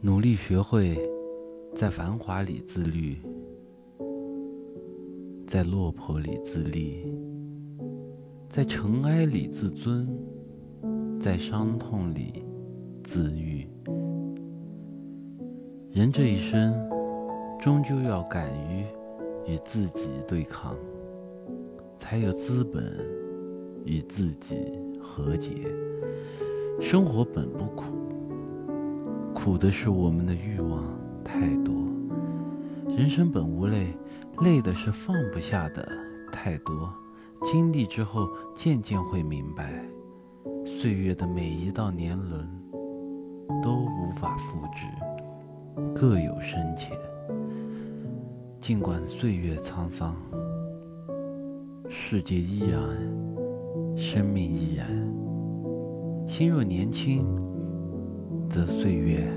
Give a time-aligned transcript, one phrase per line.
[0.00, 0.96] 努力学会
[1.74, 3.20] 在繁华里自律，
[5.44, 7.04] 在落魄里自立，
[8.48, 10.08] 在尘埃里自尊，
[11.18, 12.44] 在伤痛里
[13.02, 13.66] 自愈。
[15.90, 16.72] 人这一生，
[17.60, 18.84] 终究要敢于
[19.52, 20.76] 与自己对抗，
[21.98, 23.04] 才有资本
[23.84, 24.54] 与自己
[25.02, 25.66] 和解。
[26.80, 27.87] 生活本不苦。
[29.48, 30.84] 苦的是我们的欲望
[31.24, 31.74] 太多，
[32.94, 33.96] 人生本无累，
[34.42, 35.88] 累的是放不下的
[36.30, 36.92] 太多。
[37.42, 39.82] 经历之后，渐渐会明白，
[40.66, 42.46] 岁月的每一道年轮
[43.62, 44.84] 都无法复制，
[45.94, 46.94] 各有深浅。
[48.60, 50.14] 尽管岁月沧桑，
[51.88, 52.82] 世界依然，
[53.96, 54.86] 生命依然。
[56.28, 57.26] 心若年轻。
[58.50, 59.27] 则岁月